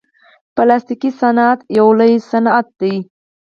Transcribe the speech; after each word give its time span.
پلاستيکي 0.55 1.09
صنعت 1.21 1.59
یو 1.77 1.87
لوی 1.99 2.15
صنعت 2.31 2.67
دی. 2.79 2.93